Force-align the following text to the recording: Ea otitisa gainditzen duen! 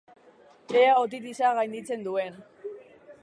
Ea 0.79 0.95
otitisa 1.01 1.53
gainditzen 1.59 2.07
duen! 2.09 2.43